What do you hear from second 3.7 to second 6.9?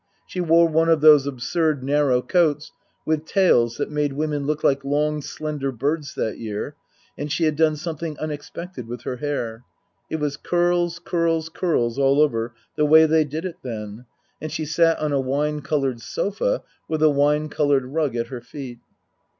that made women look like long, slender birds that year,